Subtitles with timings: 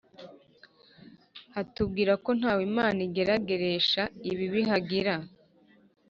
[1.55, 5.15] hatubwira ko nta we Imana igerageresha ibibi Hagira